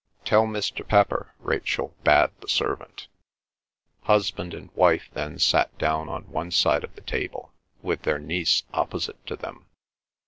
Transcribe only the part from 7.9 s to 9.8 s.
their niece opposite to them.